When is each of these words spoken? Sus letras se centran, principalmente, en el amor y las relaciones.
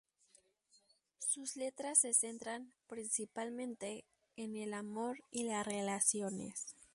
Sus 1.19 1.55
letras 1.57 1.99
se 1.99 2.15
centran, 2.15 2.73
principalmente, 2.87 4.03
en 4.35 4.55
el 4.55 4.73
amor 4.73 5.19
y 5.29 5.43
las 5.43 5.63
relaciones. 5.63 6.75